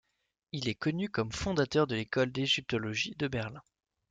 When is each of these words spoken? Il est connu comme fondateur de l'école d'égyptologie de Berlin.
Il 0.51 0.67
est 0.67 0.73
connu 0.73 1.11
comme 1.11 1.31
fondateur 1.31 1.85
de 1.85 1.93
l'école 1.93 2.31
d'égyptologie 2.31 3.13
de 3.19 3.27
Berlin. 3.27 3.61